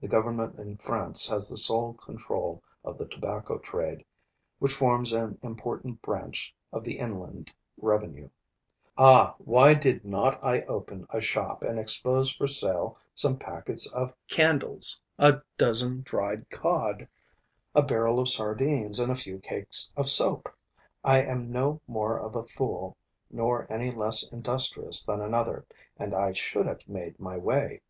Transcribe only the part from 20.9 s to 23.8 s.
I am no more of a fool nor